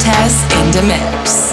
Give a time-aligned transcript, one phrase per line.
[0.00, 1.49] Bartes in the mix.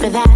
[0.00, 0.26] for that.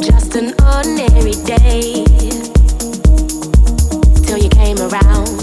[0.00, 2.04] Just an ordinary day
[4.24, 5.36] till you came around,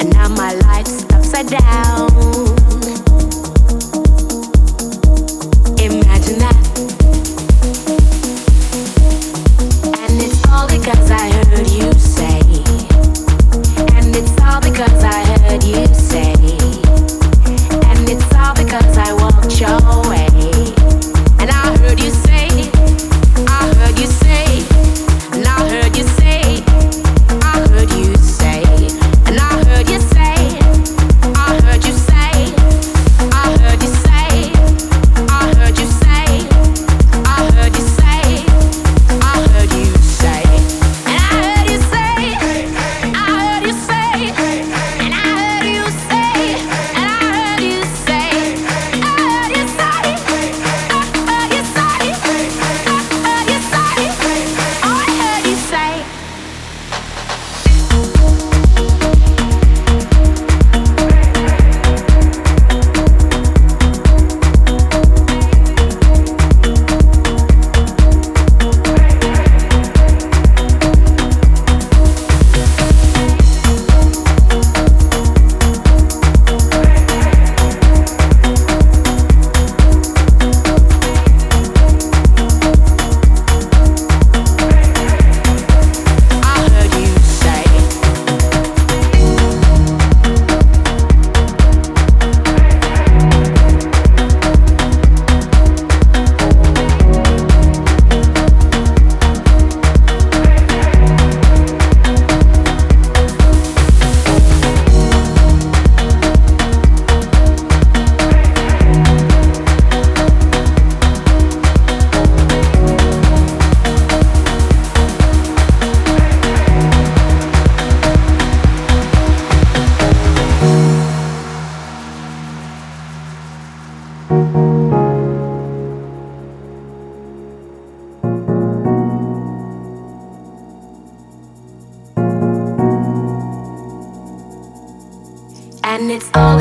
[0.00, 1.91] and now my life's upside down.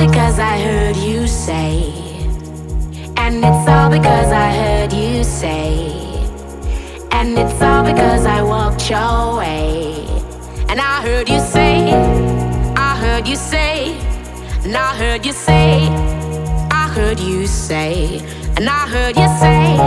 [0.08, 1.94] because I heard you say,
[3.18, 5.92] and it's all because I heard you say,
[7.12, 10.04] and it's all because I walked your way.
[10.70, 11.94] And I heard you say,
[12.76, 13.96] I heard you say,
[14.64, 15.88] and I heard you say,
[16.72, 18.22] I heard you say,
[18.58, 19.78] and I heard you say,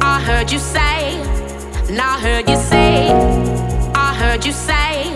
[0.00, 1.14] I heard you say,
[1.88, 3.10] and I heard you say,
[3.94, 5.14] I heard you say,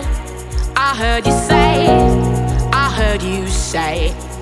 [0.77, 2.42] I heard you say
[3.03, 4.32] heard you say.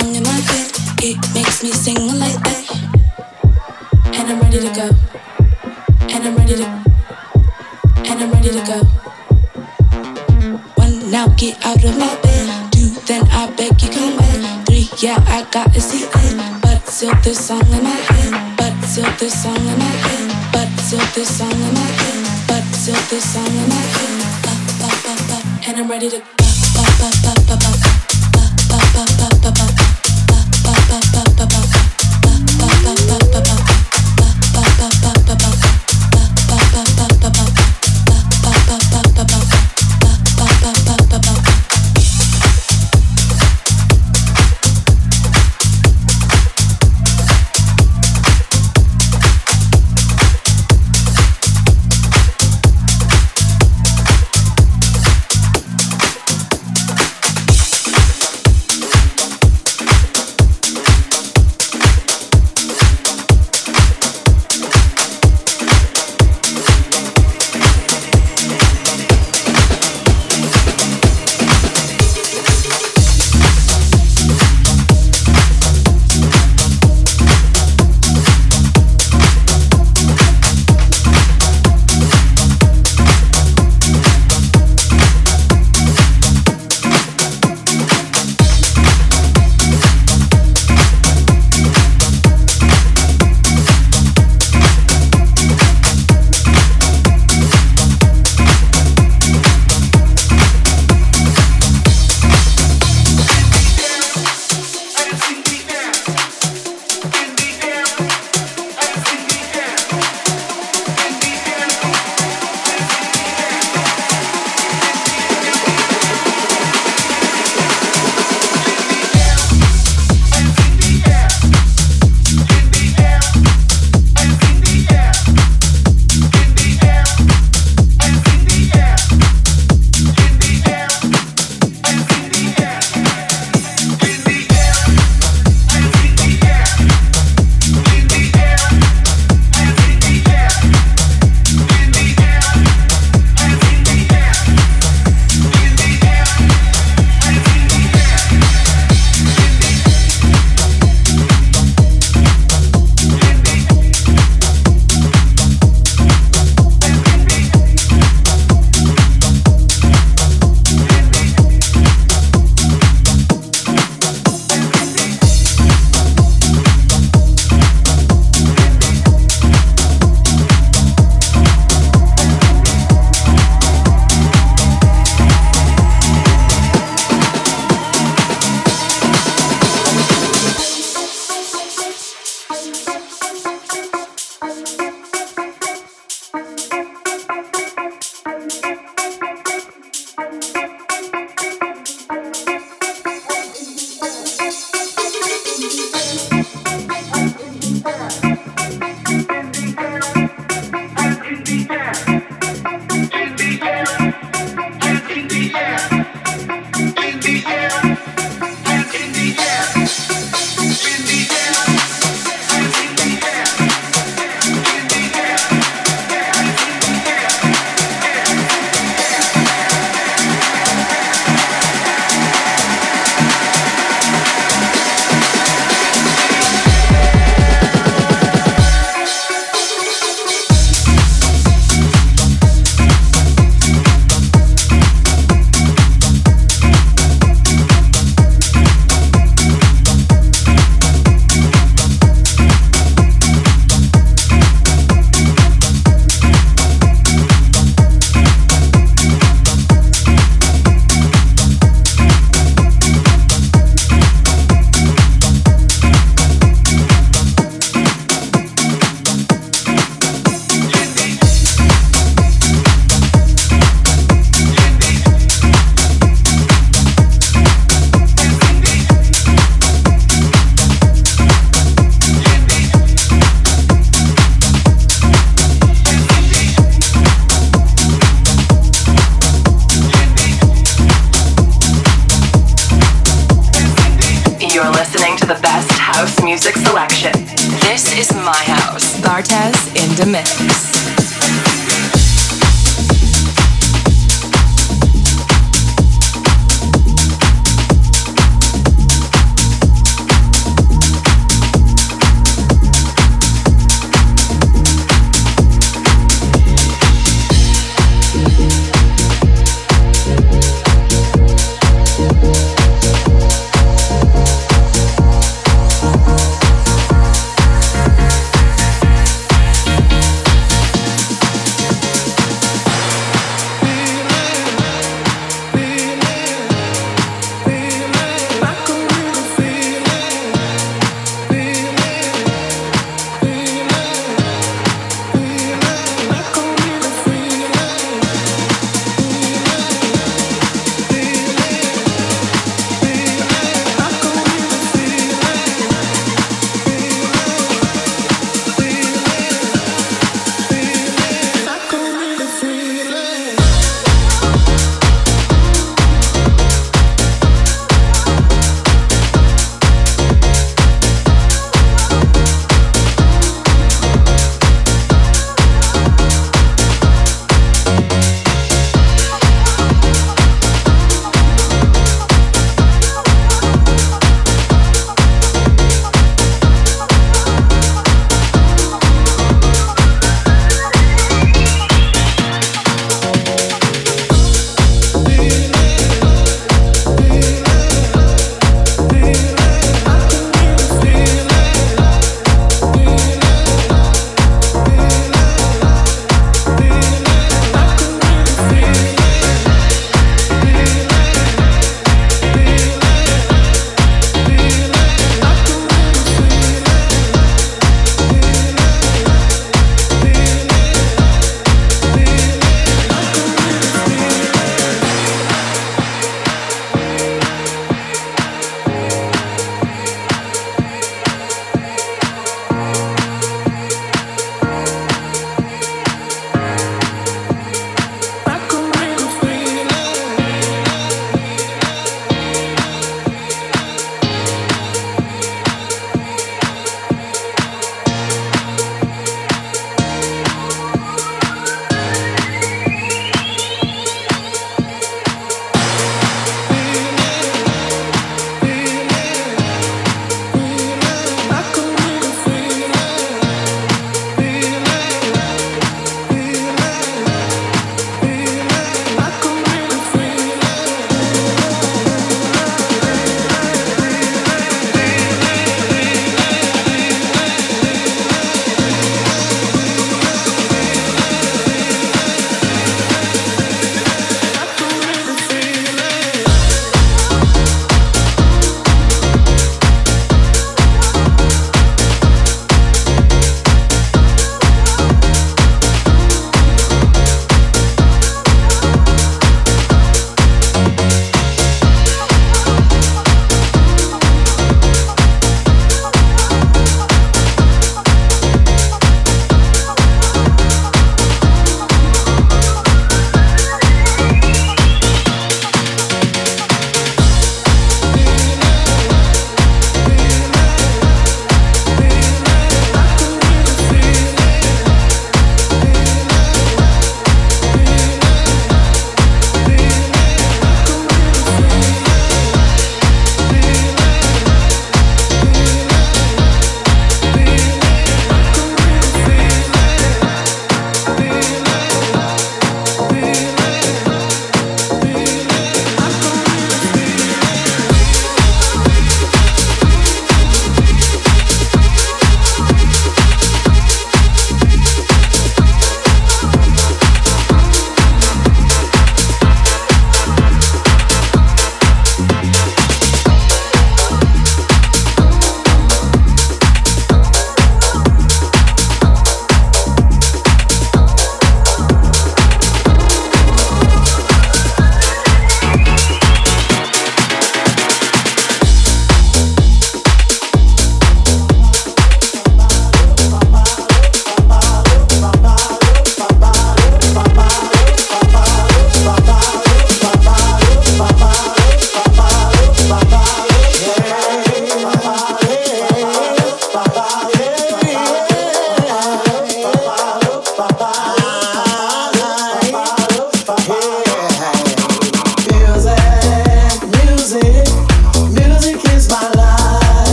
[0.00, 0.70] song in my head.
[1.08, 2.64] It makes me sing like that.
[4.16, 4.88] And I'm ready to go.
[6.12, 6.68] And I'm ready to.
[8.08, 8.78] And I'm ready to go.
[10.82, 12.72] One now, get out of my bed.
[12.72, 14.66] Two, then I beg you come back.
[14.66, 16.06] Three, yeah, I gotta see.
[16.62, 18.32] But still, this song in my head.
[18.56, 20.24] But still, this song in my head.
[20.52, 22.18] But still, this song in my head.
[22.48, 24.10] But still, this song in my head.
[25.66, 26.18] And I'm ready to.
[26.18, 28.13] Ba, ba, ba, ba, ba.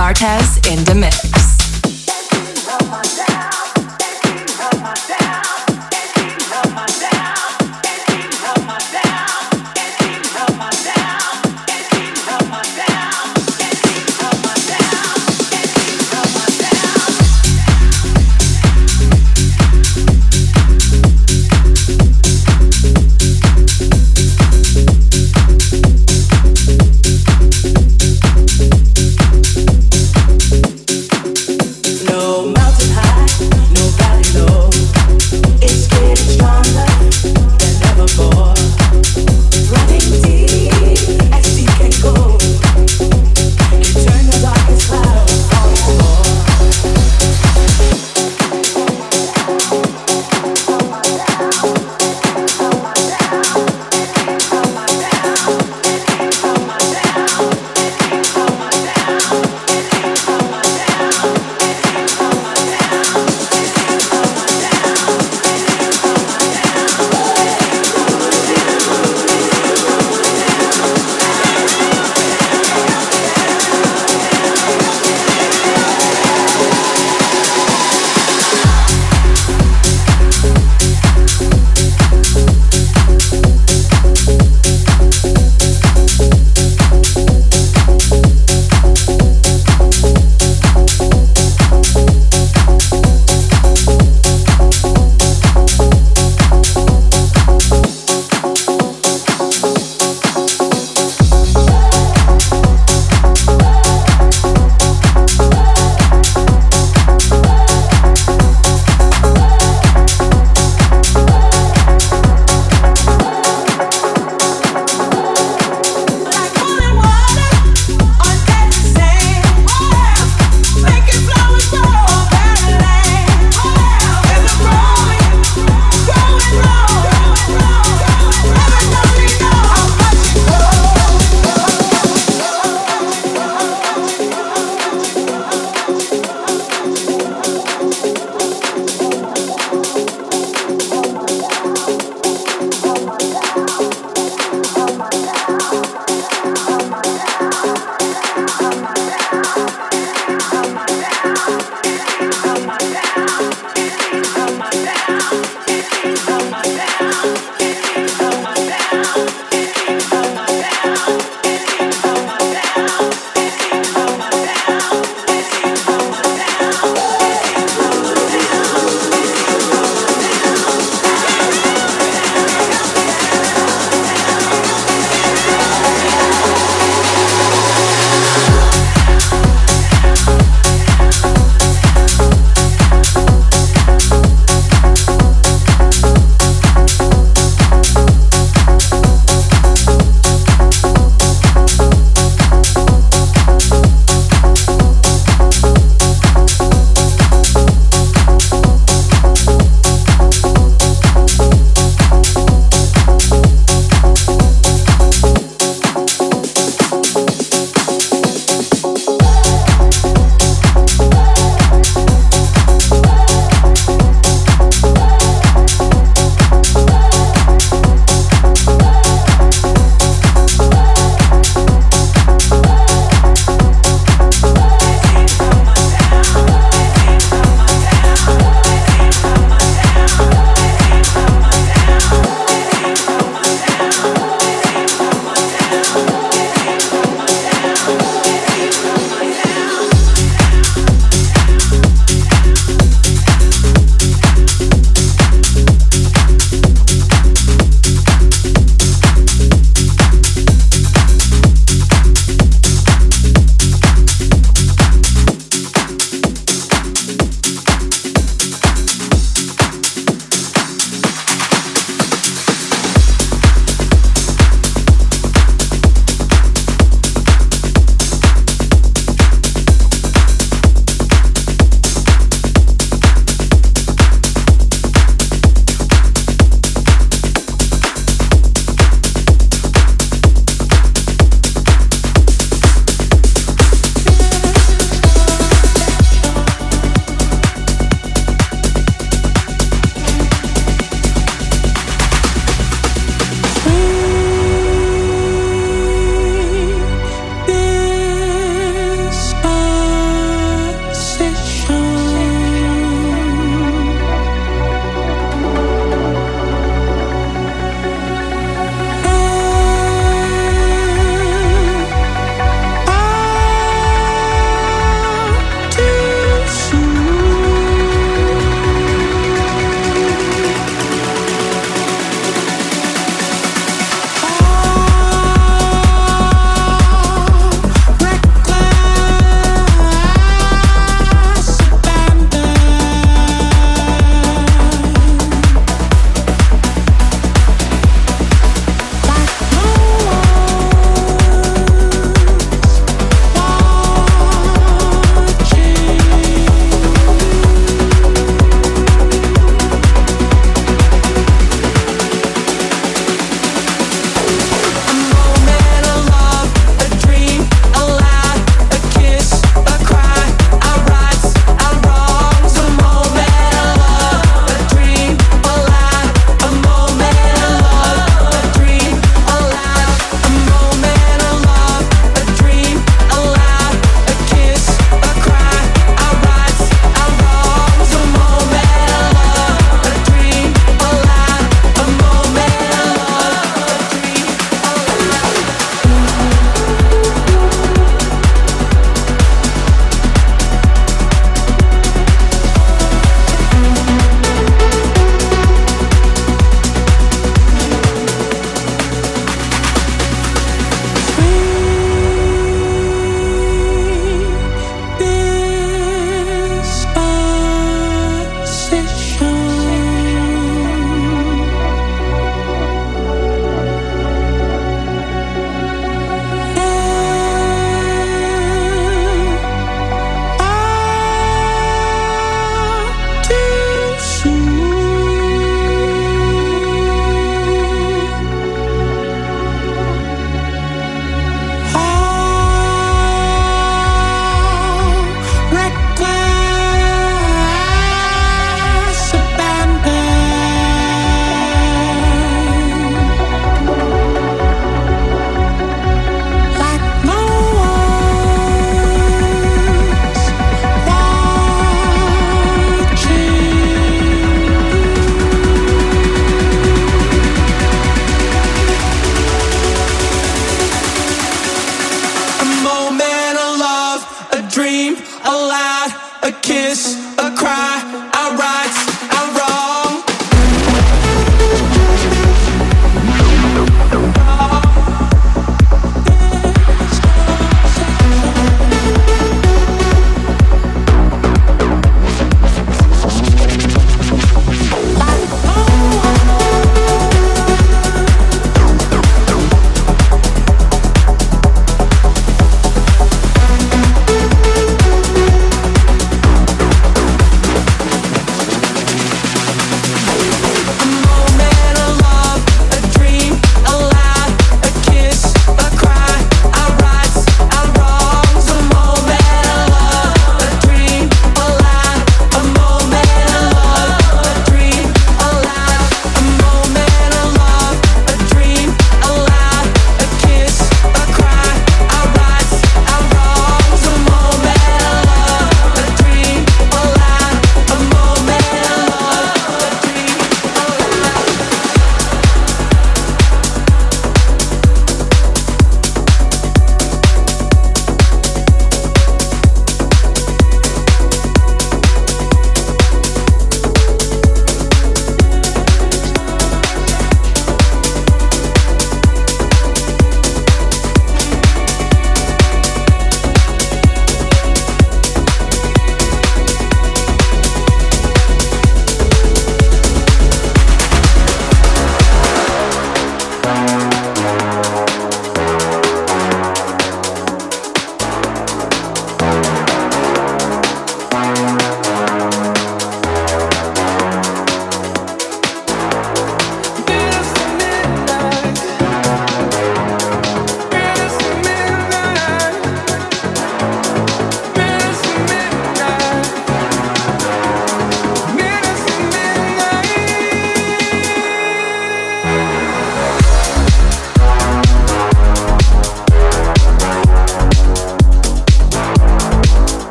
[0.00, 1.29] Bartes in the mix.